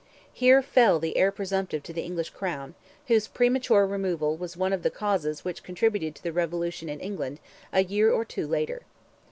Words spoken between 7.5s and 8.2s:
a year